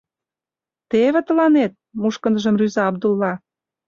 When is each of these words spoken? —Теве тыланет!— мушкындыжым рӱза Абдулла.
—Теве 0.89 1.19
тыланет!— 1.27 1.71
мушкындыжым 2.01 2.55
рӱза 2.59 2.81
Абдулла. 2.89 3.33